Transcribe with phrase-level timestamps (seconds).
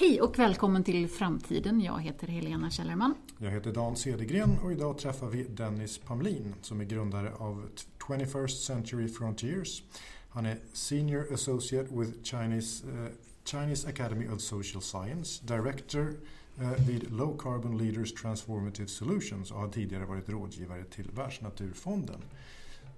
[0.00, 1.80] Hej och välkommen till Framtiden.
[1.80, 3.14] Jag heter Helena Källerman.
[3.38, 7.68] Jag heter Dan Cedergren och idag träffar vi Dennis Pamlin som är grundare av
[8.08, 9.82] 21st Century Frontiers.
[10.28, 13.08] Han är Senior Associate with Chinese, uh,
[13.44, 16.14] Chinese Academy of Social Science, Director
[16.60, 22.20] uh, vid Low Carbon Leaders Transformative Solutions och har tidigare varit rådgivare till Världsnaturfonden.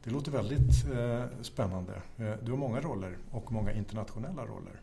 [0.05, 2.03] Det låter väldigt uh, spännande.
[2.17, 4.81] Du har många roller och många internationella roller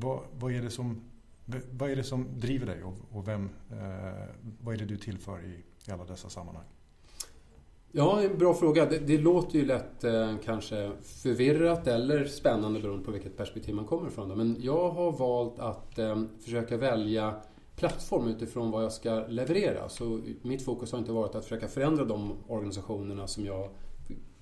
[0.00, 1.00] vad, vad, är det som,
[1.70, 4.28] vad är det som driver dig och, och vem, eh,
[4.62, 6.64] vad är det du tillför i, i alla dessa sammanhang?
[7.92, 8.86] Ja, en bra fråga.
[8.86, 13.84] Det, det låter ju lätt eh, kanske förvirrat eller spännande beroende på vilket perspektiv man
[13.84, 14.28] kommer ifrån.
[14.28, 17.34] Men jag har valt att eh, försöka välja
[17.76, 19.88] plattform utifrån vad jag ska leverera.
[19.88, 23.68] Så mitt fokus har inte varit att försöka förändra de organisationerna som jag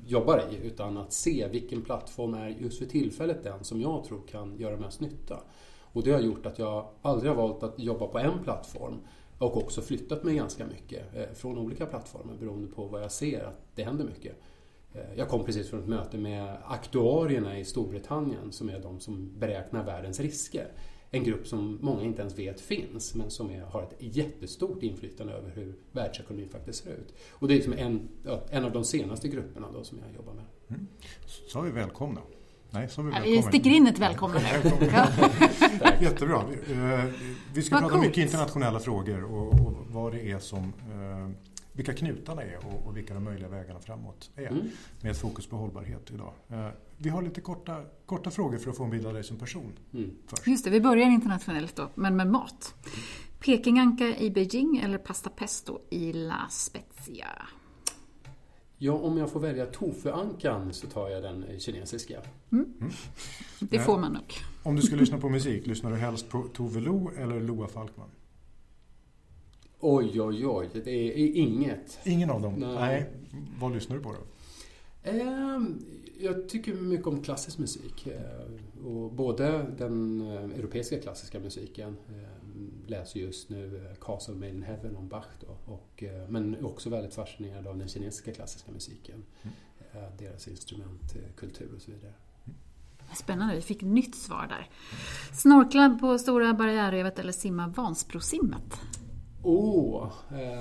[0.06, 4.20] jobbar i utan att se vilken plattform är just för tillfället den som jag tror
[4.26, 5.40] kan göra mest nytta.
[5.80, 9.00] Och det har gjort att jag aldrig har valt att jobba på en plattform
[9.38, 13.44] och också flyttat mig ganska mycket eh, från olika plattformar beroende på vad jag ser
[13.44, 14.36] att det händer mycket.
[14.92, 19.38] Eh, jag kom precis från ett möte med aktuarierna i Storbritannien som är de som
[19.38, 20.72] beräknar världens risker
[21.16, 25.32] en grupp som många inte ens vet finns men som är, har ett jättestort inflytande
[25.32, 27.14] över hur världsekonomin faktiskt ser ut.
[27.30, 28.08] Och det är liksom en,
[28.50, 30.44] en av de senaste grupperna då som jag jobbar med.
[30.68, 30.86] Mm.
[31.46, 32.20] Så vi välkomna.
[32.70, 33.36] Nej, så vi, välkomna.
[33.36, 34.70] vi sticker in ett välkomna nu.
[36.00, 36.44] Jättebra.
[36.70, 37.04] Eh,
[37.54, 38.06] vi ska Vad prata coolt.
[38.06, 41.30] mycket internationella frågor och, och vad det är som eh,
[41.76, 44.46] vilka knutarna är och, och vilka de möjliga vägarna framåt är.
[44.46, 44.68] Mm.
[45.00, 46.32] Med ett fokus på hållbarhet idag.
[46.48, 49.36] Eh, vi har lite korta, korta frågor för att få en bild av dig som
[49.36, 49.72] person.
[49.94, 50.10] Mm.
[50.26, 50.46] Först.
[50.46, 52.74] Just det, vi börjar internationellt då, men med mat.
[53.40, 57.28] Pekinganka i Beijing eller pasta pesto i La Spezia?
[58.78, 62.20] Ja, om jag får välja tofuankan så tar jag den kinesiska.
[62.52, 62.64] Mm.
[62.80, 62.92] Mm.
[63.60, 64.34] Det får man nog.
[64.62, 68.08] Om du ska lyssna på musik, lyssnar du helst på Tove Lo eller Loa Falkman?
[69.88, 70.70] Oj, oj, oj.
[70.72, 71.98] Det är inget.
[72.04, 72.54] Ingen av dem?
[72.54, 72.74] Nej.
[72.74, 73.10] Nej.
[73.60, 74.18] Vad lyssnar du på då?
[75.10, 75.84] Ehm,
[76.18, 78.06] jag tycker mycket om klassisk musik.
[78.06, 84.62] Eh, och både den eh, europeiska klassiska musiken, eh, läser just nu Castle Made in
[84.62, 89.24] Heaven om Bach då, och, men också väldigt fascinerad av den kinesiska klassiska musiken.
[89.42, 89.54] Mm.
[90.18, 92.12] Deras instrumentkultur och så vidare.
[93.14, 94.70] Spännande, vi fick nytt svar där.
[95.32, 98.80] Snorkla på Stora barriärrevet eller simma Vansbrosimmet?
[99.48, 100.12] Åh, oh,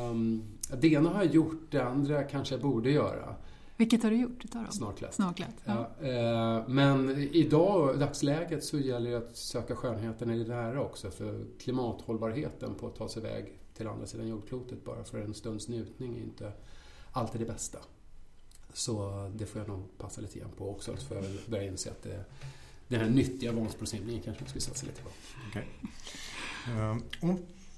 [0.09, 0.44] um,
[0.81, 3.35] det ena har jag gjort, det andra kanske jag borde göra.
[3.78, 4.72] Vilket har du gjort utav dem?
[4.72, 5.13] Snorklat.
[5.13, 5.90] Snorklat ja.
[6.01, 11.12] Ja, eh, men idag, dagsläget, så gäller det att söka skönheten i det nära också.
[11.12, 15.67] För klimathållbarheten på att ta sig iväg till andra sidan jordklotet bara för en stunds
[15.67, 16.52] njutning är inte
[17.12, 17.79] alltid det bästa.
[18.73, 20.96] Så det får jag nog passa lite grann på också.
[20.96, 22.25] För jag börja inse att det,
[22.88, 25.09] den här nyttiga Vansbrosimningen kanske man skulle satsa lite på.
[25.50, 25.63] Okay.
[26.75, 27.35] Uh, eh,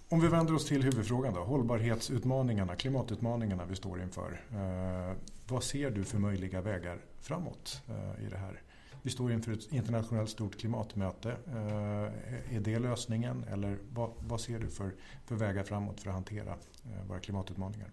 [0.10, 4.42] om vi vänder oss till huvudfrågan då, hållbarhetsutmaningarna, klimatutmaningarna vi står inför.
[4.52, 5.16] Eh,
[5.48, 8.62] vad ser du för möjliga vägar framåt eh, i det här?
[9.02, 11.30] Vi står inför ett internationellt stort klimatmöte.
[11.48, 14.92] Eh, är det lösningen eller vad, vad ser du för,
[15.26, 16.56] för vägar framåt för att hantera
[17.08, 17.92] våra klimatutmaningar?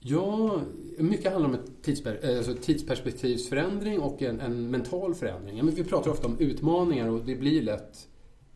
[0.00, 0.60] Ja,
[0.98, 5.56] mycket handlar om ett tidsper alltså tidsperspektivsförändring och en, en mental förändring.
[5.56, 8.08] Ja, men vi pratar ofta om utmaningar och det blir lätt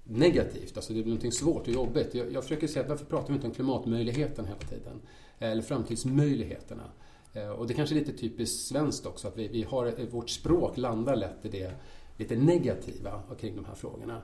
[0.09, 0.77] negativt.
[0.77, 2.15] Alltså det blir någonting svårt och jobbigt.
[2.15, 5.01] Jag, jag försöker säga att varför pratar vi inte om klimatmöjligheten hela tiden?
[5.39, 6.85] Eller framtidsmöjligheterna.
[7.33, 10.77] Eh, och det kanske är lite typiskt svenskt också att vi, vi har, vårt språk
[10.77, 11.73] landar lätt i det
[12.17, 14.23] lite negativa kring de här frågorna.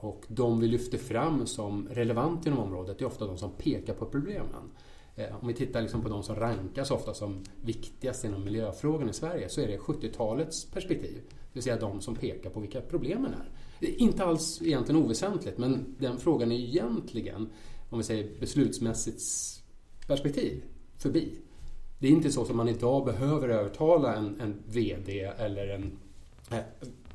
[0.00, 4.06] Och de vi lyfter fram som relevant inom området är ofta de som pekar på
[4.06, 4.70] problemen.
[5.16, 9.14] Eh, om vi tittar liksom på de som rankas ofta som viktigast inom miljöfrågorna i
[9.14, 11.20] Sverige så är det 70-talets perspektiv.
[11.28, 13.50] Det vill säga de som pekar på vilka problemen är.
[13.80, 17.48] Inte alls egentligen oväsentligt, men den frågan är egentligen,
[17.90, 19.22] om vi säger beslutsmässigt
[20.06, 20.62] perspektiv,
[20.98, 21.32] förbi.
[21.98, 25.92] Det är inte så som man idag behöver övertala en, en VD eller en
[26.50, 26.58] eh,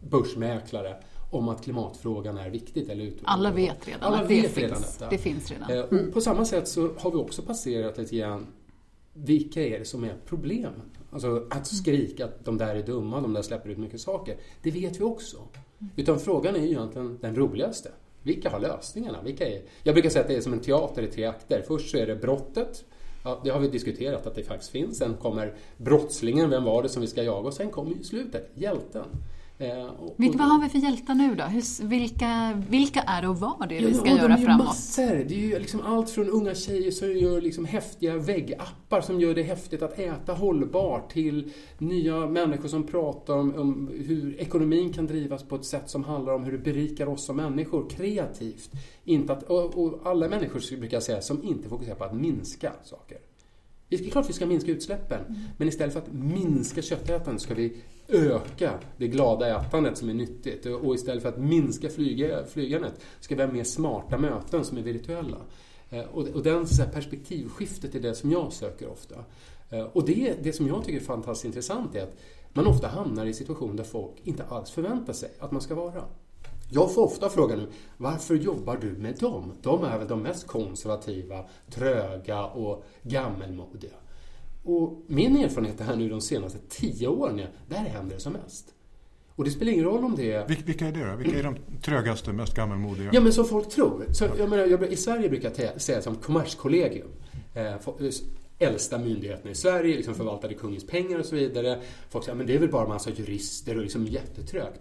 [0.09, 0.95] börsmäklare
[1.31, 2.89] om att klimatfrågan är viktigt.
[2.89, 5.09] Eller Alla vet redan Alla att vet det, redan finns, detta.
[5.09, 5.71] det finns redan.
[5.71, 6.11] Mm.
[6.11, 8.47] på samma sätt så har vi också passerat lite grann
[9.13, 10.81] vilka är det som är problemen?
[11.11, 11.65] Alltså att mm.
[11.65, 14.37] skrika att de där är dumma, de där släpper ut mycket saker.
[14.61, 15.37] Det vet vi också.
[15.95, 17.91] Utan frågan är ju egentligen den roligaste.
[18.23, 19.21] Vilka har lösningarna?
[19.21, 19.61] Vilka är...
[19.83, 21.63] Jag brukar säga att det är som en teater i tre akter.
[21.67, 22.85] Först så är det brottet.
[23.23, 24.97] Ja, det har vi diskuterat att det faktiskt finns.
[24.97, 27.47] Sen kommer brottslingen, vem var det som vi ska jaga?
[27.47, 29.05] Och sen kommer ju slutet, hjälten.
[29.57, 31.43] Eh, och, Vilka, vad har vi för hjältar nu då?
[31.43, 34.65] Hur, vilka, vilka är det och vad är det vi ska ja, göra de framåt?
[34.65, 35.25] massor.
[35.27, 39.35] Det är ju liksom allt från unga tjejer som gör liksom häftiga väggappar som gör
[39.35, 45.07] det häftigt att äta hållbart till nya människor som pratar om, om hur ekonomin kan
[45.07, 48.71] drivas på ett sätt som handlar om hur det berikar oss som människor kreativt.
[49.03, 52.71] Inte att, och, och alla människor brukar jag säga som inte fokuserar på att minska
[52.83, 53.17] saker.
[53.89, 55.41] Det är klart vi ska minska utsläppen, Mm.
[55.57, 60.65] men istället för att minska köttätandet ska vi öka det glada ätandet som är nyttigt.
[60.65, 64.81] Och istället för att minska flyga, flygandet ska vi ha mer smarta möten som är
[64.81, 65.37] virtuella.
[65.89, 69.15] Eh, och, och den så här, perspektivskiftet är det som jag söker ofta.
[69.69, 72.17] Eh, och det, det som jag tycker är fantastiskt intressant är att
[72.53, 76.03] man ofta hamnar i situationer där folk inte alls förväntar sig att man ska vara.
[76.69, 77.67] Jag får ofta frågan nu,
[77.97, 79.53] varför jobbar du med dem?
[79.61, 83.91] De är väl de mest konservativa, tröga och gammelmodiga.
[84.65, 88.33] Och min erfarenhet är här nu de senaste tio åren, är, där händer det som
[88.33, 88.65] mest.
[89.35, 90.47] Och det spelar ingen roll om det är...
[90.47, 91.15] Vil- Vilka är det då?
[91.15, 93.09] Vilka är de trögaste, mest gammalmodiga?
[93.13, 94.05] Ja, men som folk tror.
[94.11, 97.07] Så, jag menar, jag, I Sverige brukar jag säga som Kommerskollegium.
[97.53, 97.79] Eh, eh,
[98.59, 101.79] äldsta myndigheten i Sverige, liksom förvaltade kungens pengar och så vidare.
[102.09, 104.79] Folk säger men det är väl bara en massa jurister och liksom jättetrögt.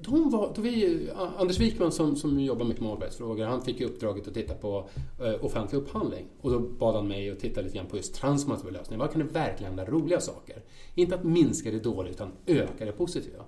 [0.00, 3.80] De var, då vi, eh, Anders Wikman som, som jobbar mycket med hållbarhetsfrågor, han fick
[3.80, 4.88] ju uppdraget att titta på
[5.20, 6.26] eh, offentlig upphandling.
[6.40, 8.98] Och då bad han mig att titta lite grann på just transformativa lösningar.
[8.98, 10.62] Vad kan det verkligen hända roliga saker?
[10.94, 13.44] Inte att minska det dåliga, utan öka det positiva.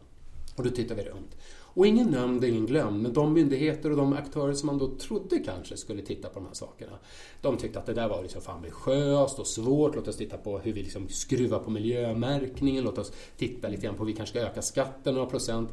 [0.57, 1.37] Och då tittar vi runt.
[1.79, 5.39] Och ingen nämnd, ingen glömd, men de myndigheter och de aktörer som man då trodde
[5.39, 6.93] kanske skulle titta på de här sakerna,
[7.41, 9.95] de tyckte att det där var liksom för ambitiöst och svårt.
[9.95, 13.95] Låt oss titta på hur vi liksom skruvar på miljömärkningen, låt oss titta lite grann
[13.95, 15.71] på hur vi kanske ska öka skatten några procent.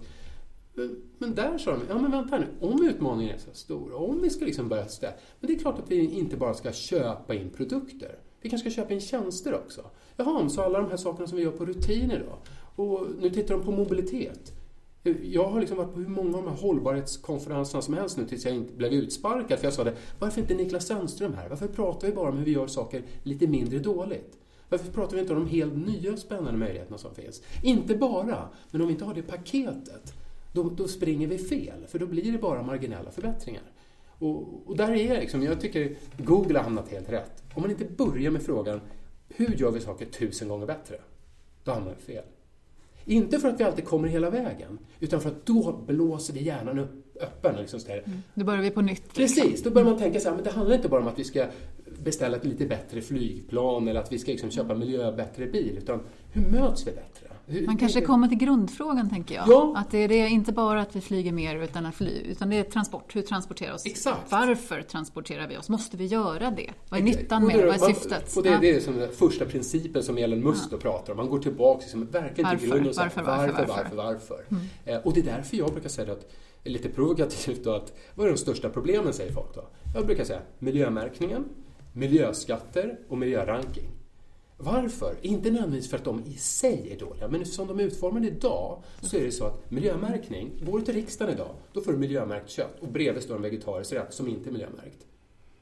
[0.76, 4.22] Men, men där sa de, ja men vänta nu, om utmaningen är så stor, om
[4.22, 7.36] vi ska liksom börja ställa, men det är klart att vi inte bara ska köpa
[7.36, 8.20] in produkter.
[8.42, 9.82] Vi kanske ska köpa in tjänster också.
[10.18, 12.38] Jaha, så alla de här sakerna som vi gör på rutiner då?
[12.84, 14.52] Och nu tittar de på mobilitet.
[15.24, 18.46] Jag har liksom varit på hur många av de här hållbarhetskonferenserna som helst nu tills
[18.46, 19.60] jag inte blev utsparkad.
[19.60, 21.50] För jag sa det, varför inte Niklas Sandström här?
[21.50, 24.38] Varför pratar vi bara om hur vi gör saker lite mindre dåligt?
[24.70, 27.42] Varför pratar vi inte om de helt nya spännande möjligheterna som finns?
[27.64, 30.14] Inte bara, men om vi inte har det paketet,
[30.56, 31.88] då, då springer vi fel.
[31.88, 33.64] För då blir det bara marginella förbättringar.
[34.20, 37.44] Och, och där är jag liksom, jag tycker Google har hamnat helt rätt.
[37.54, 38.82] Om man inte börjar med frågan,
[39.30, 40.96] hur gör vi saker tusen gånger bättre?
[41.64, 42.24] Då hamnar vi fel.
[43.06, 46.80] Inte för att vi alltid kommer hela vägen, utan för att då blåser vi hjärnan
[46.80, 47.56] upp, öppen.
[47.56, 48.04] Liksom så där.
[48.34, 49.18] Då börjar vi på nytt.
[49.18, 49.42] liksom.
[49.44, 51.24] Precis, då börjar man tänka så här, men det handlar inte bara om att vi
[51.24, 51.46] ska
[52.06, 56.00] beställa ett lite bättre flygplan eller att vi ska liksom köpa miljöbättre bil, utan
[56.32, 57.28] hur möts vi bättre?
[57.48, 59.48] Hur, Man kanske hur- kommer till grundfrågan, tänker jag.
[59.48, 59.74] Ja.
[59.78, 62.64] Att det är inte bara att vi flyger mer, utan, att fly, utan det är
[62.64, 63.16] transport.
[63.16, 63.86] Hur transporterar vi oss?
[63.86, 64.32] Exakt.
[64.32, 65.70] Varför transporterar vi oss?
[65.70, 66.70] Måste vi göra det?
[66.90, 67.66] Vad är Okej, nyttan med det?
[67.66, 68.38] Vad är syftet?
[68.38, 68.58] Och det, Ja.
[68.62, 71.18] det är som den första principen som Elon Musk då pratar om.
[71.18, 72.68] Man går tillbaka liksom, verkligen till Varför?
[72.68, 74.46] grunden och säger Varför, varför, varför, varför, varför?
[74.50, 74.66] varför.
[74.86, 76.32] Eh, och det är därför jag brukar säga att,
[76.64, 79.64] lite provokativt då, att vad är de största problemen, säger folk då?
[79.96, 81.46] Jag brukar säga miljömärkningen,
[81.96, 83.90] miljöskatter och miljöranking.
[84.58, 85.16] Varför?
[85.22, 88.84] Inte nödvändigtvis för att de i sig är dåliga, men som de är utformade idag
[89.02, 92.50] så är det så att miljömärkning, går du till riksdagen idag, då får du miljömärkt
[92.50, 95.06] kött och bredvid står en vegetarisk rätt som inte är miljömärkt.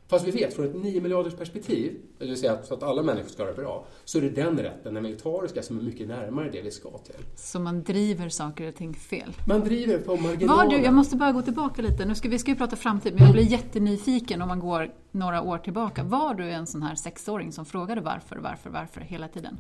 [0.08, 3.30] Fast vi vet från ett 9 miljarders perspektiv, det vill säga så att alla människor
[3.30, 6.50] ska ha det bra, så är det den rätten, den vegetariska, som är mycket närmare
[6.50, 7.16] det vi ska till.
[7.36, 9.34] Så man driver saker och ting fel.
[9.48, 10.70] Man driver på Var marginalen.
[10.70, 12.06] du, jag måste bara gå tillbaka lite.
[12.06, 15.42] Nu ska, vi ska ju prata framtid, men jag blir jättenyfiken om man går några
[15.42, 16.04] år tillbaka.
[16.04, 19.58] Var du en sån här sexåring som frågade varför, varför, varför hela tiden?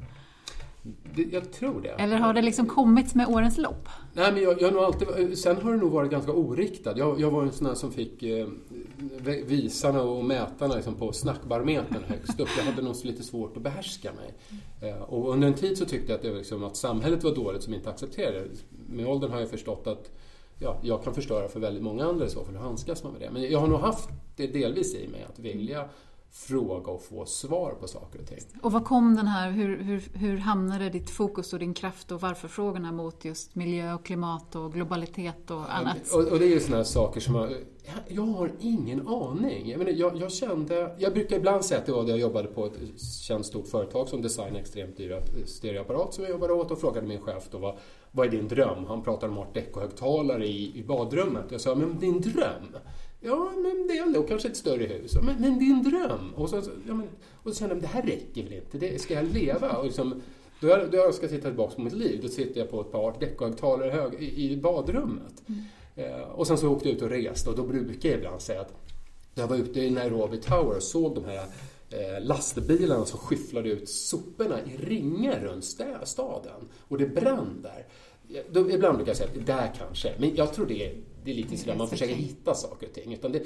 [1.15, 1.89] Det- Jag tror det.
[1.89, 3.87] Eller har det liksom kommit med årens lopp?
[4.13, 6.97] Nej, men jag, jag har alltid, sen har det nog varit ganska oriktad.
[6.97, 8.47] Jag, jag var en sån här som fick eh,
[9.45, 12.47] visarna och mätarna liksom på snackbarometern högst upp.
[12.57, 14.33] Jag hade nog lite svårt att behärska mig.
[14.89, 17.35] Eh, och under en tid så tyckte jag att, det var liksom, att samhället var
[17.35, 18.49] dåligt som inte accepterade det.
[18.95, 20.11] Med åldern har jag förstått att
[20.59, 22.53] ja, jag kan förstöra för väldigt många andra i så fall.
[22.55, 23.31] Hur handskas man med det?
[23.31, 25.85] Men jag har nog haft det delvis i mig, att vilja
[26.33, 28.39] fråga och få svar på saker och ting.
[28.61, 32.21] Och vad kom den här, hur, hur, hur hamnade ditt fokus och din kraft och
[32.21, 36.13] varför-frågorna mot just miljö och klimat och globalitet och annat?
[36.13, 37.51] Och, och det är ju sådana saker som jag,
[38.07, 39.69] jag har ingen aning.
[39.69, 42.47] Jag, menar, jag, jag kände, jag brukar ibland säga att det var då jag jobbade
[42.47, 46.79] på ett känt stort företag som designade extremt dyra stereoapparat som jag jobbade åt och
[46.79, 47.77] frågade min chef då vad,
[48.11, 48.85] vad är din dröm?
[48.85, 51.45] Han pratade om art deco-högtalare i, i badrummet.
[51.49, 52.75] Jag sa, men din dröm?
[53.25, 55.15] Ja, men det är ändå kanske ett större hus.
[55.21, 56.33] Men, men din dröm?
[56.35, 56.55] Och så,
[56.87, 57.07] ja, men,
[57.43, 58.77] och så kände jag, det här räcker väl inte?
[58.77, 59.77] Det, ska jag leva?
[59.77, 60.21] Och liksom,
[60.59, 62.91] då jag, då jag ska titta tillbaka på mitt liv, då sitter jag på ett
[62.91, 65.43] par art deco-högtalare hög, i, i badrummet.
[65.95, 68.61] Eh, och sen så åkte jag ut och reste och då brukar jag ibland säga
[68.61, 68.73] att
[69.35, 71.45] jag var ute i Nairobi Tower och såg de här
[71.89, 75.65] eh, lastbilarna som skyfflade ut soporna i ringar runt
[76.03, 76.69] staden.
[76.87, 77.87] Och det brann där.
[78.51, 81.31] Då, ibland brukar jag säga att det där kanske, men jag tror det är, det
[81.31, 83.13] är lite sådär man försöker hitta saker och ting.
[83.13, 83.43] Utan det,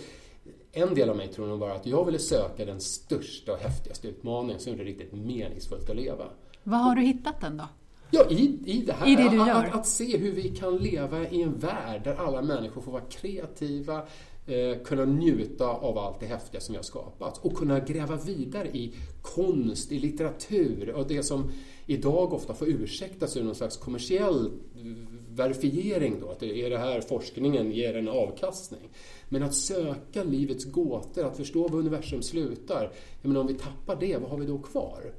[0.72, 4.08] en del av mig tror nog bara att jag ville söka den största och häftigaste
[4.08, 6.26] utmaningen som gjorde det riktigt meningsfullt att leva.
[6.64, 7.64] Vad har du hittat den då?
[8.12, 9.08] Ja, i, i det här.
[9.08, 9.66] I det gör.
[9.66, 13.04] Att, att, se hur vi kan leva i en värld där alla människor får vara
[13.04, 14.02] kreativa,
[14.48, 18.68] eh, kunna njuta av allt det häftiga som vi har skapat och kunna gräva vidare
[18.68, 21.52] i konst, i litteratur och det som
[21.86, 24.82] idag ofta får ursäktas ur någon slags kommersiell eh,
[25.30, 28.90] verifiering då, att det är det här forskningen ger en avkastning.
[29.30, 33.96] Men att söka livets gåtor, att förstå var universum slutar, jag menar, om vi tappar
[34.00, 35.14] det, vad har vi då kvar?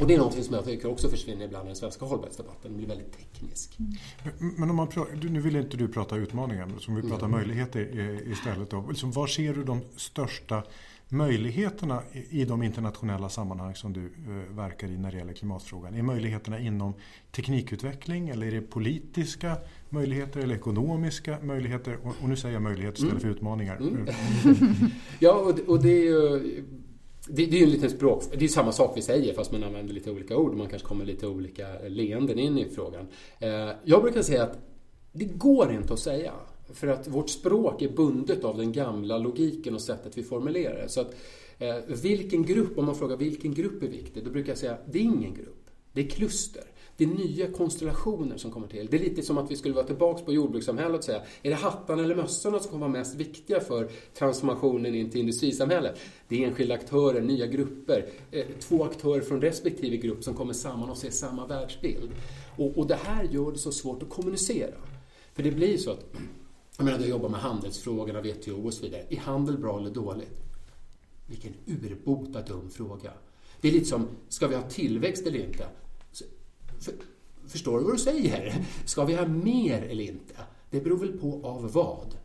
[0.00, 2.60] Och det är någonting som jag tycker också försvinner ibland i den svenska hållbarhetsdebatten.
[2.62, 3.78] Den blir väldigt teknisk.
[3.78, 4.54] Mm.
[4.56, 7.30] Men om man pratar, nu vill inte du prata utmaningar, som vi pratar mm.
[7.30, 7.80] möjligheter
[8.32, 8.70] istället.
[8.70, 8.86] Då.
[8.88, 10.62] Liksom, var ser du de största
[11.12, 15.94] möjligheterna i de internationella sammanhang som du eh, verkar i när det gäller klimatfrågan?
[15.94, 16.94] Är möjligheterna inom
[17.30, 19.56] teknikutveckling eller är det politiska
[19.88, 21.98] möjligheter eller ekonomiska möjligheter?
[22.02, 23.36] Och, nu säger jag möjligheter istället för mm.
[23.36, 23.76] utmaningar.
[23.76, 24.06] Mm.
[25.18, 26.64] ja, och, och det är ju
[27.28, 28.24] det, det är ju en liten språk...
[28.38, 30.50] Det är samma sak vi säger fast man använder lite olika ord.
[30.50, 33.06] och Man kanske kommer lite olika leenden in i frågan.
[33.38, 34.58] Eh, jag brukar säga att
[35.12, 36.32] det går inte att säga.
[36.72, 41.00] För att vårt språk är bundet av den gamla logiken och sättet vi formulerar Så
[41.00, 41.14] att
[41.58, 44.98] eh, vilken grupp, om man frågar vilken grupp är viktig, då brukar jag säga det
[44.98, 45.66] är ingen grupp.
[45.92, 46.64] Det är kluster.
[46.96, 48.88] Det är nya konstellationer som kommer till.
[48.90, 51.56] Det är lite som att vi skulle vara tillbaka på jordbrukssamhället och säga, är det
[51.56, 56.00] hattarna eller mössorna som kommer vara mest viktiga för transformationen in till industrisamhället?
[56.28, 60.90] Det är enskilda aktörer, nya grupper, eh, två aktörer från respektive grupp som kommer samman
[60.90, 62.10] och ser samma världsbild.
[62.56, 64.74] Och, och det här gör det så svårt att kommunicera.
[65.34, 66.06] För det blir så att,
[66.76, 69.02] jag menar, jag jobbar med handelsfrågorna, WTO och så vidare.
[69.08, 70.42] Är handel bra eller dåligt?
[71.26, 73.12] Vilken urbota dum fråga.
[73.60, 75.66] Det är lite som, ska vi ha tillväxt eller inte?
[76.82, 76.94] För,
[77.46, 78.64] förstår du vad du säger?
[78.84, 80.34] Ska vi ha mer eller inte?
[80.70, 82.16] Det beror väl på av vad.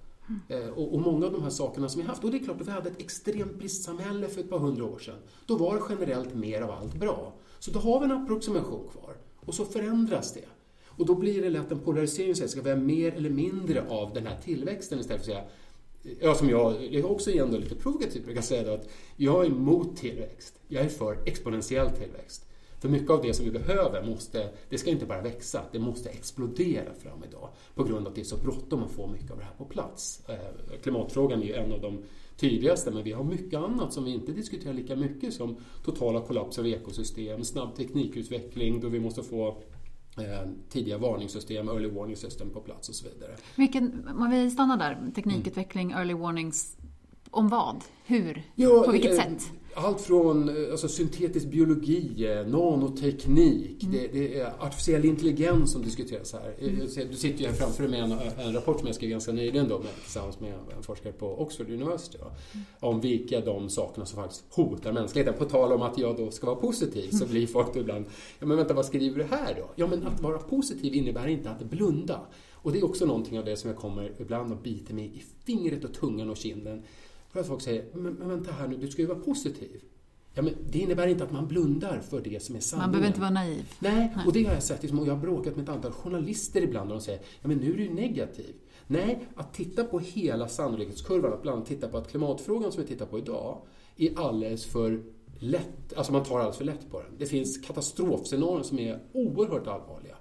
[0.49, 0.73] Mm.
[0.73, 2.67] Och, och, många av de här sakerna som vi haft, och det är klart att
[2.67, 5.15] vi hade ett extremt bristsamhälle för ett par hundra år sedan.
[5.45, 7.33] Då var det generellt mer av allt bra.
[7.59, 9.15] Så då har vi en approximation kvar.
[9.45, 10.45] Och så förändras det.
[10.85, 14.13] Och då blir det lätt en polarisering, så ska vi ha mer eller mindre av
[14.13, 15.49] den här tillväxten istället för att säga
[16.19, 19.49] Ja, som jag, jag är också ändå lite provokativ brukar säga då, att jag är
[19.49, 20.53] emot tillväxt.
[20.67, 22.46] Jag är för exponentiell tillväxt.
[22.79, 26.09] För mycket av det som vi behöver måste, det ska inte bara växa, det måste
[26.09, 27.49] explodera fram idag.
[27.75, 29.65] På grund av att det är så bråttom att få mycket av det här på
[29.65, 30.21] plats.
[30.27, 32.03] Eh, klimatfrågan är ju en av de
[32.35, 36.61] tydligaste, men vi har mycket annat som vi inte diskuterar lika mycket som totala kollapser
[36.61, 39.47] av ekosystem, snabb teknikutveckling då vi måste få
[40.17, 43.31] eh, tidiga varningssystem, early warning system på plats och så vidare.
[43.55, 45.97] Vilken, om vi stannar där, teknikutveckling, mm.
[45.97, 46.77] early warnings,
[47.31, 47.83] om vad?
[48.05, 48.43] Hur?
[48.55, 49.51] Ja, på vilket eh, sätt?
[49.77, 53.95] Allt från eh, alltså, syntetisk biologi, eh, nanoteknik, mm.
[53.95, 56.55] det, det, är artificiell intelligens som diskuteras här.
[56.59, 56.79] Mm.
[57.09, 59.79] Du sitter ju här framför med en, en, rapport som jag skrev ganska nyligen då,
[59.79, 62.17] med, tillsammans med en forskare på Oxford University.
[62.17, 62.65] Då, mm.
[62.79, 65.33] Om vilka de sakerna som faktiskt hotar mänskligheten.
[65.39, 68.05] På tal om att jag då ska vara positiv så blir folk ibland,
[68.39, 69.69] ja men vänta vad skriver du här då?
[69.75, 72.21] Ja men att vara positiv innebär inte att blunda.
[72.53, 75.23] Och det är också någonting av det som jag kommer ibland att bita mig i
[75.45, 76.83] fingret och tungan och kinden
[77.41, 79.81] att folk säger, men, men vänta här nu, du ska ju vara positiv.
[80.33, 82.83] Ja, men det innebär inte att man blundar för det som är sanningen.
[82.83, 83.71] Man behöver inte vara naiv.
[83.79, 84.81] Nej, och det har jag sett.
[84.81, 87.57] Liksom, och jag har bråkat med ett antal journalister ibland och de säger, ja men
[87.57, 88.55] nu är du negativ.
[88.87, 92.87] Nej, att titta på hela sannolikhetskurvan, att bland annat titta på att klimatfrågan som vi
[92.87, 93.61] tittar på idag
[93.97, 95.03] är alldeles för
[95.39, 97.11] lätt, alltså man tar alldeles för lätt på den.
[97.17, 100.16] Det finns katastrofscenarier som är oerhört allvarliga.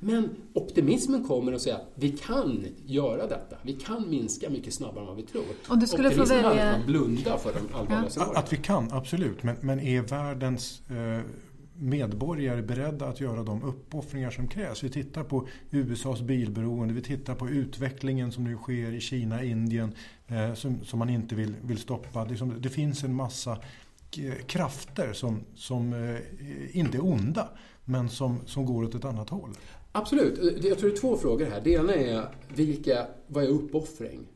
[0.00, 3.56] Men optimismen kommer att säga att vi kan göra detta.
[3.62, 5.44] Vi kan minska mycket snabbare än vad vi tror.
[5.68, 6.48] Och du skulle få välja...
[6.48, 8.32] att man blundar för de allvarliga ja.
[8.34, 9.42] Att vi kan, absolut.
[9.42, 11.24] Men, men är världens eh,
[11.78, 14.84] medborgare beredda att göra de uppoffringar som krävs.
[14.84, 19.94] Vi tittar på USAs bilberoende, vi tittar på utvecklingen som nu sker i Kina, Indien
[20.26, 22.24] eh, som, som man inte vill, vill stoppa.
[22.24, 23.58] Det, som, det finns en massa
[24.46, 27.48] krafter som, som eh, inte är onda
[27.84, 29.50] men som, som går åt ett annat håll.
[29.92, 30.64] Absolut.
[30.64, 31.60] Jag tror det är två frågor här.
[31.60, 34.26] Det ena är vilka, vad är uppoffring?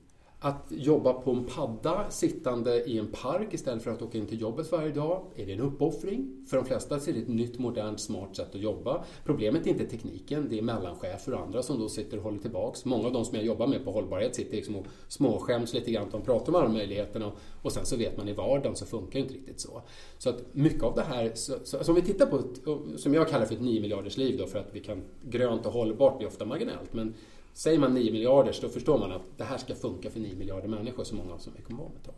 [0.44, 4.40] Att jobba på en padda sittande i en park istället för att åka in till
[4.40, 6.46] jobbet varje dag, är det en uppoffring?
[6.50, 9.04] För de flesta är det ett nytt, modernt, smart sätt att jobba.
[9.24, 12.84] Problemet är inte tekniken, det är mellanchefer och andra som då sitter och håller tillbaks.
[12.84, 16.08] Många av de som jag jobbar med på hållbarhet sitter liksom och småskäms lite grann.
[16.10, 17.32] De pratar om alla möjligheterna
[17.62, 19.82] och sen så vet man i vardagen så funkar det inte riktigt så.
[20.18, 23.14] Så att mycket av det här, så, så, alltså om vi tittar på, ett, som
[23.14, 26.18] jag kallar för ett 9 miljarders liv då för att vi kan, grönt och hållbart
[26.18, 27.14] blir ofta marginellt, men
[27.54, 30.68] Säger man 9 miljarder så förstår man att det här ska funka för 9 miljarder
[30.68, 32.12] människor, så många som vi kommer vara med då.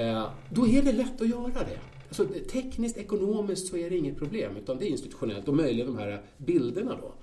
[0.00, 1.78] Eh, då är det lätt att göra det.
[2.08, 5.98] Alltså, tekniskt, ekonomiskt så är det inget problem, utan det är institutionellt och möjligen de
[5.98, 7.14] här bilderna då.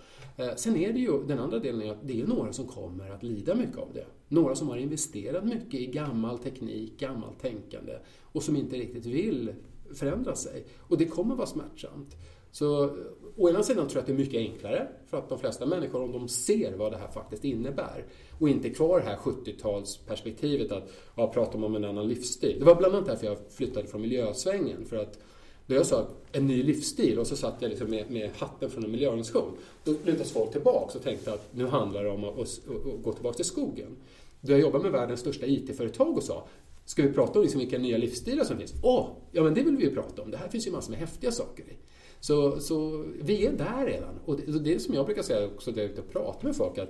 [0.43, 3.11] Eh, sen är det ju, den andra delen är att det är några som kommer
[3.11, 4.05] att lida mycket av det.
[4.27, 9.53] Några som har investerat mycket i gammal teknik, gammalt tänkande och som inte riktigt vill
[9.93, 10.65] förändra sig.
[10.79, 12.15] Och det kommer vara smärtsamt.
[12.51, 12.97] Så
[13.37, 16.01] å ena sidan tror jag att det är mycket enklare för att de flesta människor,
[16.01, 18.05] om de ser vad det här faktiskt innebär
[18.39, 22.55] och inte kvar det här 70-talsperspektivet att ja, prata om en annan livsstil.
[22.59, 24.85] Det var bland annat därför jag flyttade från miljösvängen.
[24.85, 25.19] För att
[25.67, 28.83] då jag sa en ny livsstil och så satt jag liksom med, med hatten från
[28.83, 29.51] en miljöorganisation.
[29.83, 33.13] Då lutades folk tillbaka och tänkte att nu handlar det om att, att, att gå
[33.13, 33.95] tillbaka till skogen.
[34.41, 36.47] Då jag jobbade med världens största IT-företag och sa
[36.89, 38.73] Ska vi prata om liksom vilka nya livsstilar som finns?
[38.83, 40.31] Åh, ja men det vill vi ju prata om.
[40.31, 41.77] Det här finns ju massor med häftiga saker i.
[42.19, 44.19] Så, så vi är där redan.
[44.25, 46.77] Och det, det är som jag brukar säga också där ute och pratar med folk
[46.77, 46.89] att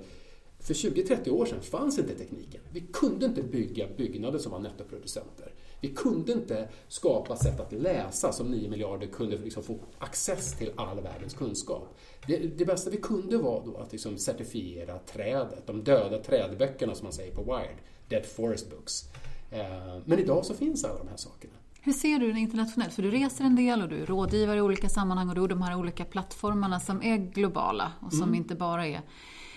[0.58, 2.60] för 20-30 år sedan fanns inte tekniken.
[2.72, 5.54] Vi kunde inte bygga byggnader som var nettoproducenter.
[5.80, 10.70] Vi kunde inte skapa sätt att läsa som 9 miljarder kunde liksom få access till
[10.76, 11.96] all världens kunskap.
[12.26, 17.04] Det, det bästa vi kunde var då att liksom certifiera trädet, de döda trädböckerna som
[17.04, 17.76] man säger på Wired,
[18.08, 19.04] Dead Forest Books.
[19.50, 21.54] Eh, men idag så finns alla de här sakerna.
[21.82, 22.94] Hur ser du det internationellt?
[22.94, 25.48] För du reser en del och du är rådgivare i olika sammanhang och du har
[25.48, 28.34] de här olika plattformarna som är globala och som mm.
[28.34, 29.00] inte bara är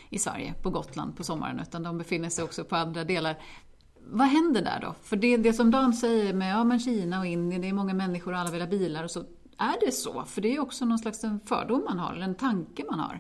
[0.10, 3.38] i Sverige, på Gotland på sommaren, utan de befinner sig också på andra delar.
[4.12, 4.96] Vad händer där då?
[5.04, 7.94] För det, det som Dan säger med ja, men Kina och Indien, det är många
[7.94, 9.20] människor och alla vill ha bilar och så.
[9.58, 10.24] Är det så?
[10.26, 13.20] För det är också någon slags en fördom man har, eller en tanke man har.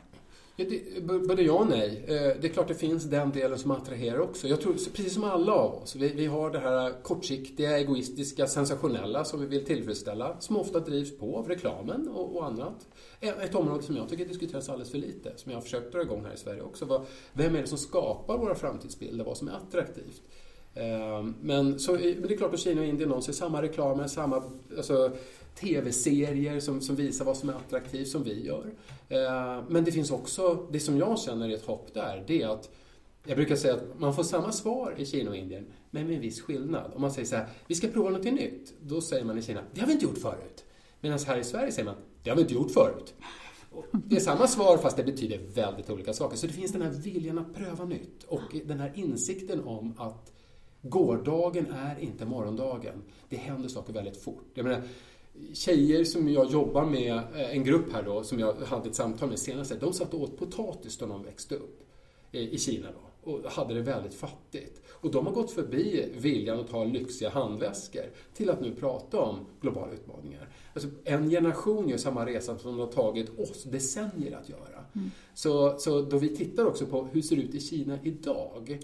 [0.55, 2.03] Ja, det, både ja och nej.
[2.07, 4.47] Eh, det är klart det finns den delen som attraherar också.
[4.47, 9.25] Jag tror, precis som alla av oss, vi, vi har det här kortsiktiga, egoistiska, sensationella
[9.25, 12.87] som vi vill tillfredsställa, som ofta drivs på av reklamen och, och annat.
[13.19, 16.25] Ett område som jag tycker diskuteras alldeles för lite, som jag har försökt dra igång
[16.25, 16.85] här i Sverige också.
[16.85, 19.25] Var, vem är det som skapar våra framtidsbilder?
[19.25, 20.21] Vad som är attraktivt?
[20.75, 24.07] Ehm, men, så, men det är klart att Kina och Indien, de ser samma reklamer,
[24.07, 24.43] samma
[24.77, 25.11] alltså,
[25.55, 28.73] tv-serier som, som visar vad som är attraktivt som vi gör.
[29.09, 32.47] Ehm, men det finns också, det som jag känner är ett hopp där, det är
[32.47, 32.69] att
[33.25, 36.21] jag brukar säga att man får samma svar i Kina och Indien, men med en
[36.21, 36.91] viss skillnad.
[36.95, 38.73] Om man säger så här, vi ska prova något nytt.
[38.81, 40.65] Då säger man i Kina, det har vi inte gjort förut.
[41.01, 43.13] Medan här i Sverige säger man, det har vi inte gjort förut.
[43.91, 46.37] Det är samma svar fast det betyder väldigt olika saker.
[46.37, 50.32] Så det finns den här viljan att pröva nytt och den här insikten om att
[50.83, 53.03] gårdagen är inte morgondagen.
[53.29, 54.45] Det händer saker väldigt fort.
[54.53, 54.81] Jag menar,
[55.53, 59.29] tjejer som jag jobbar med, eh, en grupp här då, som jag hade ett samtal
[59.29, 61.79] med senast, de satt och åt potatis när de växte upp
[62.31, 64.81] i Kina då och hade det väldigt fattigt.
[64.89, 68.03] Och de har gått förbi viljan att ha lyxiga handväskor
[68.33, 70.49] till att nu prata om globala utmaningar.
[70.73, 74.85] Alltså, en generation gör samma resa som det har tagit oss decennier att göra.
[74.95, 75.11] Mm.
[75.33, 78.79] Så, så då vi tittar också på hur det ser ut i Kina idag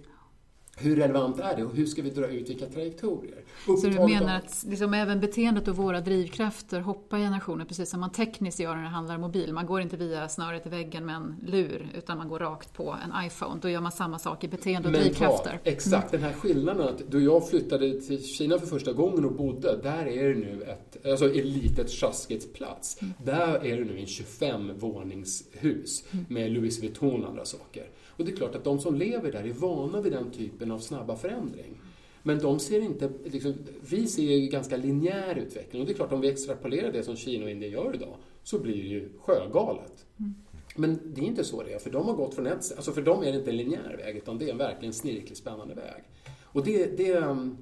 [0.79, 3.43] hur relevant är det och hur ska vi dra ut vilka trajektorier?
[3.65, 8.11] Så du menar att liksom även beteendet och våra drivkrafter hoppar generationer, precis som man
[8.11, 9.53] tekniskt gör när det handlar om mobil.
[9.53, 12.95] Man går inte via snöret i väggen med en lur, utan man går rakt på
[13.05, 13.59] en iPhone.
[13.61, 15.59] Då gör man samma sak i beteende och Mental, drivkrafter.
[15.63, 16.21] Exakt, mm.
[16.21, 20.05] den här skillnaden att då jag flyttade till Kina för första gången och bodde, där
[20.05, 22.97] är det nu ett, alltså ett litet sjaskigt plats.
[23.01, 23.13] Mm.
[23.23, 26.25] Där är det nu en 25-våningshus mm.
[26.29, 27.85] med Louis Vuitton och andra saker.
[28.19, 30.79] Och det är klart att de som lever där är vana vid den typen av
[30.79, 31.81] snabba förändring.
[32.23, 33.53] Men de ser inte, liksom,
[33.89, 37.15] vi ser ju ganska linjär utveckling och det är klart om vi extrapolerar det som
[37.15, 40.05] Kina och Indien gör idag så blir det ju sjögalet.
[40.19, 40.35] Mm.
[40.75, 43.01] Men det är inte så det är, för de har gått från ett alltså för
[43.01, 46.03] dem är det inte en linjär väg utan det är en verkligen snirklig, spännande väg.
[46.43, 47.57] Och det, det, mm,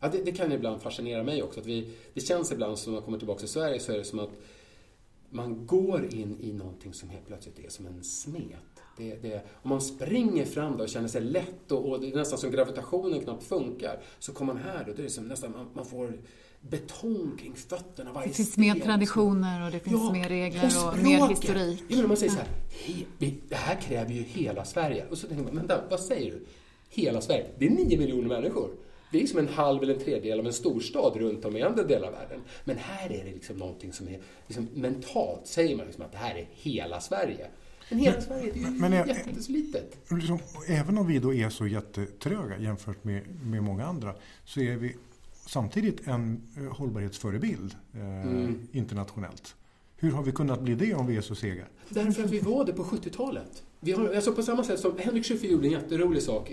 [0.00, 1.60] ja, det, det kan ibland fascinera mig också.
[1.60, 4.04] Att vi, det känns ibland som när man kommer tillbaka till Sverige så är det
[4.04, 4.32] som att
[5.30, 8.71] man går in i någonting som helt plötsligt är som en smet.
[8.96, 12.38] Det, det, om man springer fram och känner sig lätt och, och, det är nästan
[12.38, 15.84] som gravitationen knappt funkar så kommer man här och det är som nästan man, man
[15.84, 16.18] får
[16.60, 20.92] betong kring fötterna varje Det finns mer traditioner och det finns ja, mer regler och,
[20.92, 21.84] och mer historik.
[21.88, 25.06] Ja, man säger så här, he, det här kräver ju hela Sverige.
[25.10, 26.46] Och så tänker man, men vad säger du?
[26.88, 27.46] Hela Sverige?
[27.58, 28.70] Det är nio miljoner människor.
[29.10, 31.82] Det är liksom en halv eller en tredjedel av en storstad runt om i andra
[31.82, 32.40] delar av världen.
[32.64, 36.18] Men här är det liksom någonting som är, liksom mentalt säger man liksom att det
[36.18, 37.46] här är hela Sverige.
[37.92, 39.96] Men hela Sverige, det är men, jätteslitet.
[40.10, 44.76] Liksom, även om vi då är så jättetröga jämfört med, med många andra så är
[44.76, 44.96] vi
[45.46, 48.68] samtidigt en eh, hållbarhetsförebild eh, mm.
[48.72, 49.54] internationellt.
[49.96, 51.64] Hur har vi kunnat bli det om vi är så sega?
[51.88, 53.62] Därför att vi var det på 70-talet.
[53.80, 56.52] Vi har, alltså på samma sätt som Henrik Schyffert gjorde en jätterolig sak.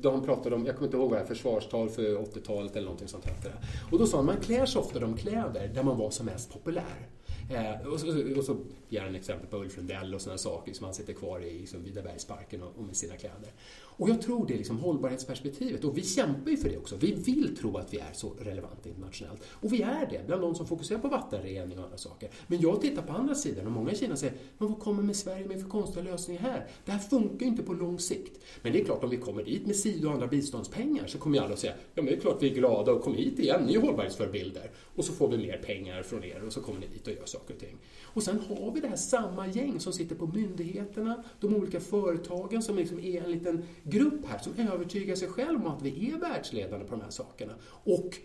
[0.00, 2.84] Då han pratade om, jag kommer inte ihåg vad det är, försvarstal för 80-talet eller
[2.84, 3.52] någonting sånt det.
[3.90, 6.52] Och då sa han, man klär sig ofta de kläder där man var som mest
[6.52, 7.08] populär.
[7.52, 8.56] Eh, och, så, och så
[8.88, 11.84] ger han exempel på Ulf Lundell och sådana saker som han sitter kvar i liksom,
[11.84, 13.52] Vidabergsparken och, och med sina kläder.
[13.96, 16.96] Och jag tror det är liksom hållbarhetsperspektivet och vi kämpar ju för det också.
[16.96, 19.42] Vi vill tro att vi är så relevanta internationellt.
[19.50, 22.30] Och vi är det, bland de som fokuserar på vattenrening och andra saker.
[22.46, 25.16] Men jag tittar på andra sidan och många i Kina säger, men vad kommer med
[25.16, 26.66] Sverige med för konstiga lösningar här?
[26.84, 28.40] Det här funkar ju inte på lång sikt.
[28.62, 31.38] Men det är klart, om vi kommer dit med SIDA och andra biståndspengar så kommer
[31.38, 33.38] ju alla att säga, ja men det är klart vi är glada och kom hit
[33.38, 34.70] igen, ni är hållbarhetsförebilder.
[34.96, 37.26] Och så får vi mer pengar från er och så kommer ni dit och gör
[37.26, 37.76] saker och ting.
[38.02, 42.62] Och sen har vi det här samma gäng som sitter på myndigheterna, de olika företagen
[42.62, 46.18] som liksom är en liten grupp här som övertygar sig själv om att vi är
[46.18, 47.54] världsledande på de här sakerna.
[47.84, 48.18] Och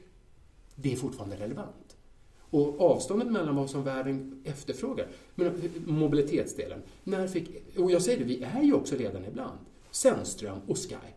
[0.76, 1.98] det är fortfarande relevant.
[2.50, 8.26] Och avståndet mellan vad som världen efterfrågar, men mobilitetsdelen, när fick, och jag säger det,
[8.26, 9.60] vi är ju också ledande ibland,
[9.92, 11.14] Sennström och Skype.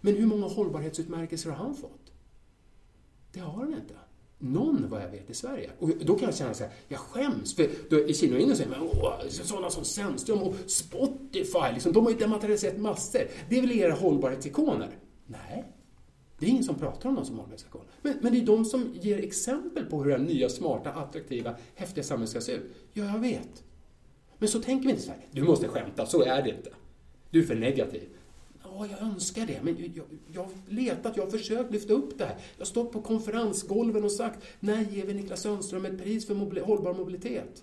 [0.00, 2.12] Men hur många hållbarhetsutmärkelser har han fått?
[3.32, 3.94] Det har han inte
[4.40, 5.70] någon vad jag vet i Sverige.
[5.78, 7.54] Och då kan jag känna så här, jag skäms.
[7.54, 11.92] För då, i Kina och Indien säger man åh, sådana som Sennström och Spotify, liksom,
[11.92, 13.22] de har ju dematerialiserat massor.
[13.48, 14.88] Det är väl era hållbarhetsikoner?
[15.26, 15.64] Nej,
[16.38, 17.86] det är ingen som pratar om dem som hållbarhetsikoner.
[18.02, 22.04] Men, men det är de som ger exempel på hur det nya, smarta, attraktiva, häftiga
[22.04, 22.72] samhället ska se ut.
[22.92, 23.64] Ja, jag vet.
[24.38, 25.22] Men så tänker vi inte i Sverige.
[25.30, 26.70] Du måste skämta, så är det inte.
[27.30, 28.08] Du är för negativ.
[28.74, 32.24] Ja, jag önskar det, men jag, jag har letat, jag har försökt lyfta upp det
[32.24, 32.36] här.
[32.56, 36.34] Jag har stått på konferensgolven och sagt, när ger vi Niklas Sundström ett pris för
[36.34, 37.62] mobili hållbar mobilitet?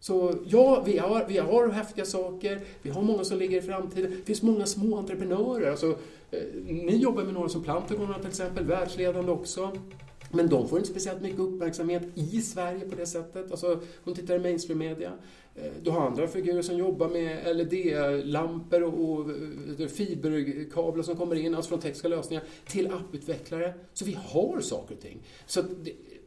[0.00, 4.10] Så ja, vi har, vi har häftiga saker, vi har många som ligger i framtiden.
[4.10, 5.70] Det finns många små entreprenörer.
[5.70, 5.98] Alltså,
[6.30, 9.72] eh, ni jobbar med några som Plantagon till exempel, världsledande också.
[10.30, 13.50] Men de får inte speciellt mycket uppmärksamhet i Sverige på det sättet.
[13.50, 15.12] Alltså, de tittar i mainstream-media
[15.82, 19.26] du har andra figurer som jobbar med LED-lampor och
[19.90, 23.74] fiberkablar som kommer in, alltså från tekniska lösningar, till apputvecklare.
[23.92, 25.22] Så vi har saker och ting.
[25.46, 25.62] Så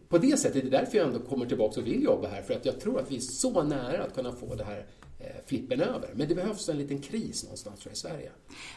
[0.09, 2.53] på det sättet, det är därför jag ändå kommer tillbaka och vill jobba här, för
[2.53, 4.85] att jag tror att vi är så nära att kunna få det här
[5.19, 6.09] eh, flippen över.
[6.15, 8.31] Men det behövs en liten kris någonstans tror jag, i Sverige.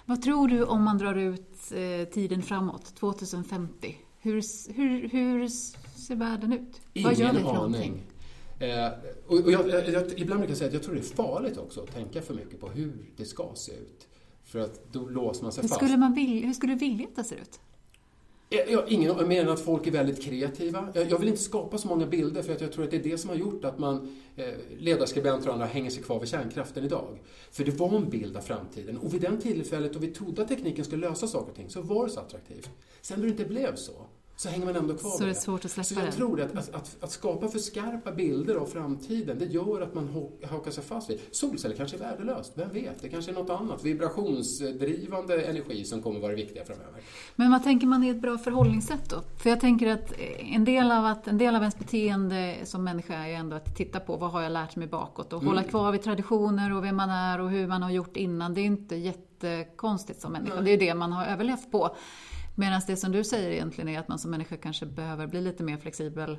[0.06, 3.96] Vad tror du om man drar ut eh, tiden framåt, 2050?
[4.18, 6.80] Hur, hur, hur ser världen ut?
[6.92, 8.02] Ingen Vad gör vi för aning.
[8.60, 8.88] Eh,
[9.26, 11.80] och, och jag, jag, ibland brukar jag säga att jag tror det är farligt också
[11.80, 14.08] att tänka för mycket på hur det ska se ut.
[14.44, 15.80] För att då låser man sig hur fast.
[15.80, 17.60] Skulle man vilja, hur skulle du vilja att det ser ut?
[18.52, 20.88] Jag, jag, ingen mer än att folk är väldigt kreativa.
[20.94, 23.02] Jag, jag, vill inte skapa så många bilder för att jag tror att det är
[23.02, 24.44] det som har gjort att man, eh,
[24.78, 27.18] ledarskribenter och andra, hänger sig kvar vid kärnkraften idag.
[27.50, 30.48] För det var en bild av framtiden och vid den tillfället då vi trodde att
[30.48, 32.70] tekniken skulle lösa saker och ting så var det så attraktivt.
[33.00, 34.06] Sen när det inte blev så,
[34.40, 36.56] så hänger man ändå kvar Så det är svårt att släppa Så jag tror att,
[36.56, 40.84] att, att, att, skapa för skarpa bilder av framtiden, det gör att man hakar sig
[40.84, 41.20] fast vid.
[41.30, 43.02] Solceller kanske är värdelöst, vem vet?
[43.02, 47.00] Det kanske är något annat, vibrationsdrivande energi som kommer vara viktiga framöver.
[47.36, 49.22] Men vad tänker man är ett bra förhållningssätt då?
[49.42, 53.14] För jag tänker att en del av, att, en del av ens beteende som människa
[53.14, 55.54] är ju ändå att titta på vad har jag lärt mig bakåt och mm.
[55.54, 58.54] hålla kvar vid traditioner och vem man är och hur man har gjort innan.
[58.54, 60.64] Det är inte jättekonstigt som människa, mm.
[60.64, 61.96] det är det man har överlevt på.
[62.60, 65.62] Medan det som du säger egentligen är att man som människa kanske behöver bli lite
[65.62, 66.38] mer flexibel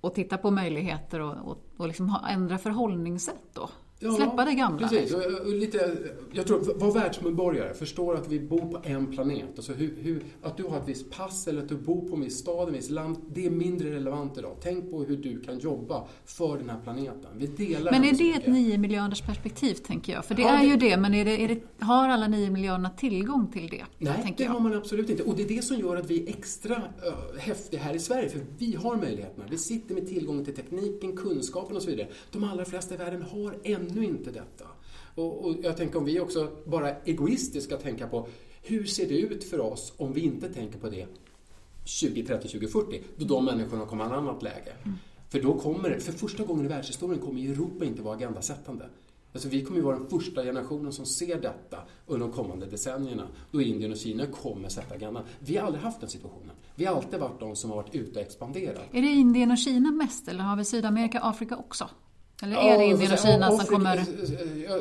[0.00, 3.70] och titta på möjligheter och, och, och liksom ändra förhållningssätt då.
[4.04, 4.88] Ja, Släppa det gamla.
[4.88, 5.12] Precis.
[5.12, 5.54] Liksom.
[5.54, 5.96] Lite,
[6.32, 9.48] jag tror, var världsmedborgare, förstår att vi bor på en planet.
[9.56, 12.20] Alltså hur, hur, att du har ett visst pass eller att du bor på en
[12.20, 14.56] viss stad, en viss land, det är mindre relevant idag.
[14.62, 17.30] Tänk på hur du kan jobba för den här planeten.
[17.36, 20.24] Vi delar Men är det ett nio miljarders perspektiv, tänker jag?
[20.24, 22.50] För det ja, är det, ju det, men är det, är det, har alla nio
[22.50, 23.84] miljarderna tillgång till det?
[23.98, 25.22] Nej, det har man absolut inte.
[25.22, 28.28] Och det är det som gör att vi är extra uh, häftiga här i Sverige,
[28.28, 29.44] för vi har möjligheterna.
[29.50, 32.08] Vi sitter med tillgång till tekniken, kunskapen och så vidare.
[32.32, 34.64] De allra flesta i världen har ännu inte detta.
[35.14, 38.28] Och, och jag tänker om vi också bara egoistiskt ska tänka på
[38.62, 41.06] hur ser det ut för oss om vi inte tänker på det
[42.00, 44.72] 2030, 2040, då de människorna kommer i ett annat läge.
[44.82, 44.96] Mm.
[45.28, 48.86] För då kommer för första gången i världshistorien kommer Europa inte vara agendasättande.
[49.32, 53.26] Alltså vi kommer ju vara den första generationen som ser detta under de kommande decennierna,
[53.50, 55.24] då Indien och Kina kommer sätta agendan.
[55.38, 56.50] Vi har aldrig haft den situationen.
[56.74, 58.82] Vi har alltid varit de som har varit ute och expanderat.
[58.92, 61.88] Är det Indien och Kina mest, eller har vi Sydamerika och Afrika också?
[62.44, 64.04] Eller är det Indien och Kina Afrika, som kommer...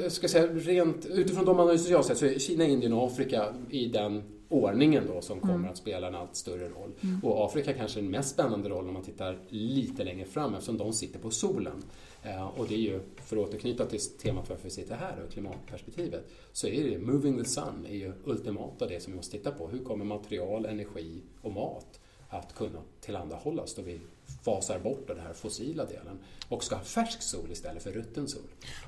[0.02, 3.08] Jag ska säga rent, utifrån de analyser jag har sett så är Kina, Indien och
[3.08, 5.70] Afrika i den ordningen då som kommer mm.
[5.70, 6.92] att spela en allt större roll.
[7.02, 7.20] Mm.
[7.24, 10.78] Och Afrika kanske är den mest spännande rollen om man tittar lite längre fram eftersom
[10.78, 11.84] de sitter på solen.
[12.24, 15.32] Eh, och det är ju, för att återknyta till temat varför vi sitter här och
[15.32, 19.52] klimatperspektivet, så är det Moving the Sun är ju ultimata det som vi måste titta
[19.52, 19.68] på.
[19.68, 22.00] Hur kommer material, energi och mat
[22.34, 24.00] att kunna tillhandahållas då vi
[24.42, 26.20] fasar bort den här fossila delen
[26.50, 28.42] och ska ha färsk sol istället för rutten sol.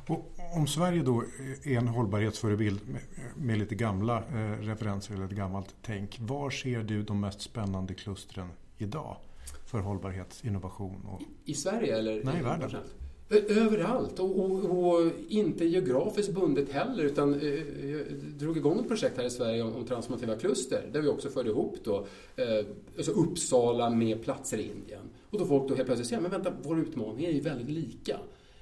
[0.08, 1.24] Och om Sverige då
[1.64, 2.80] är en hållbarhetsförebild
[3.36, 6.18] med, lite gamla eh, referenser eller ett gammalt tänk.
[6.20, 9.18] Var ser du de mest spännande klustren idag?
[9.66, 11.06] för hållbarhetsinnovation?
[11.06, 11.22] Och...
[11.22, 12.24] I, I Sverige eller?
[12.24, 12.72] Nej, i världen.
[13.30, 17.50] Överallt och, och, och, inte geografiskt bundet heller utan eh,
[17.92, 18.06] jag
[18.38, 21.50] drog igång ett projekt här i Sverige om, om transformativa kluster där vi också förde
[21.50, 22.66] ihop då, eh,
[22.98, 25.02] alltså Uppsala med platser i Indien.
[25.30, 28.20] Och då folk då helt plötsligt säger, men vänta, våra utmaningar är ju väldigt lika.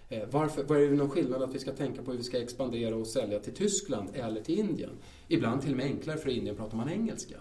[0.09, 2.41] Eh, varför, vad är det någon skillnad att vi ska tänka på hur vi ska
[2.41, 4.91] expandera och sälja till Tyskland eller till Indien?
[5.27, 7.35] Ibland till och med enklare för Indien pratar man engelska.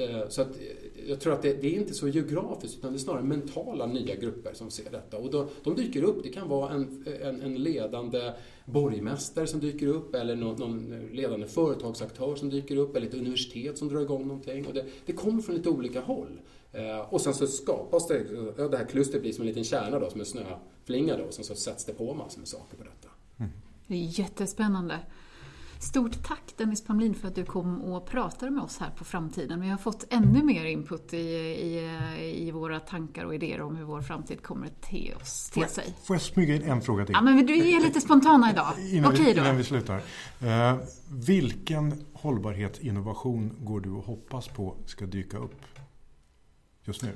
[0.00, 2.96] Eh, så att, eh, jag tror att det, det, är inte så geografiskt utan det
[2.96, 5.16] är snarare mentala nya grupper som ser detta.
[5.16, 6.22] Och då, de dyker upp.
[6.22, 8.32] Det kan vara en, en, en ledande
[8.64, 13.78] borgmästare som dyker upp eller någon, någon, ledande företagsaktör som dyker upp eller ett universitet
[13.78, 14.66] som drar igång någonting.
[14.66, 16.40] Och det, det kommer från lite olika håll.
[16.72, 18.24] Eh, och sen så skapas det,
[18.70, 21.44] det här klustret blir som en liten kärna då, som en snöflinga då, och sen
[21.44, 23.08] så sätts det på massor med saker på detta.
[23.38, 23.50] Mm.
[23.86, 24.98] Det är jättespännande.
[25.80, 29.60] Stort tack Dennis Pamlin för att du kom och pratade med oss här på framtiden.
[29.60, 33.84] Vi har fått ännu mer input i, i, i våra tankar och idéer om hur
[33.84, 35.94] vår framtid kommer att te, oss, te sig.
[36.02, 37.12] Får jag smyga in en fråga till?
[37.12, 38.74] Ja, men du är lite spontana idag.
[38.78, 39.40] innan, Okej då.
[39.40, 39.96] Innan vi slutar.
[39.96, 45.60] Uh, vilken hållbarhetsinnovation går du och hoppas på ska dyka upp
[46.84, 47.12] just nu?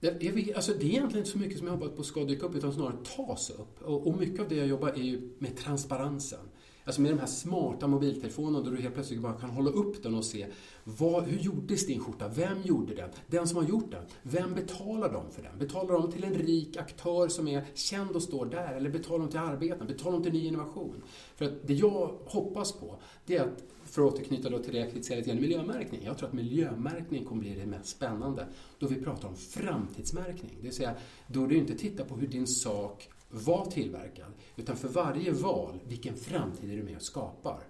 [0.00, 2.46] Det är, alltså det är egentligen inte så mycket som jag hoppas på ska dyka
[2.46, 3.82] upp utan snarare tas upp.
[3.82, 6.40] Och, och mycket av det jag jobbar är ju med transparensen.
[6.84, 10.14] Alltså med de här smarta mobiltelefonerna där du helt plötsligt bara kan hålla upp den
[10.14, 10.46] och se
[10.84, 12.28] vad, hur gjordes din skjorta?
[12.28, 13.10] Vem gjorde den?
[13.26, 15.58] Den som har gjort den, vem betalar de för den?
[15.58, 18.74] Betalar de till en rik aktör som är känd och står där?
[18.74, 19.86] Eller betalar de till arbeten?
[19.86, 21.02] Betalar de till ny innovation?
[21.36, 24.78] För att det jag hoppas på, det är att för att återknyta då till det
[24.78, 26.00] jag kritiserade lite miljömärkning.
[26.04, 28.46] Jag tror att miljömärkning kommer bli det mest spännande
[28.78, 30.50] då vi pratar om framtidsmärkning.
[30.56, 30.94] Det vill säga,
[31.26, 36.16] då du inte tittar på hur din sak var tillverkad, utan för varje val, vilken
[36.16, 37.60] framtid är du med och skapar?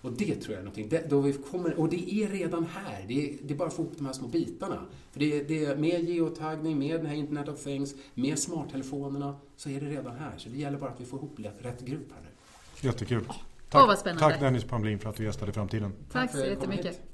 [0.00, 3.04] Och det tror jag är någonting, det, då vi kommer, och det är redan här,
[3.08, 4.86] det är, det är bara att få ihop de här små bitarna.
[5.10, 9.80] För det, det, med geotaggning, med den här Internet of Things, med smarttelefonerna, så är
[9.80, 10.32] det redan här.
[10.38, 12.28] Så det gäller bara att vi får ihop rätt grupp här nu.
[12.88, 13.24] Jättekul.
[13.68, 15.92] Tack, oh, tack Dennis Pamlin för att du gästade Framtiden.
[15.92, 17.11] Tack, tack så jättemycket.